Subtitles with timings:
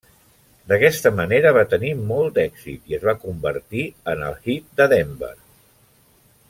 [0.69, 3.85] D'aquesta manera va tenir molt d'èxit i es va convertir
[4.15, 5.35] en el hit de Denver.